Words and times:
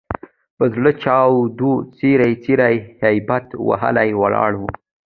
په 0.57 0.65
زړه 0.73 0.91
چاود، 1.03 1.59
څیري 1.97 2.31
څیري 2.43 2.75
هبیت 3.01 3.47
وهلي 3.67 4.09
ولاړ 4.21 4.51
وو. 4.57 4.69